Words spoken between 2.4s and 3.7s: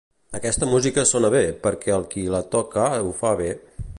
toca ho fa bé.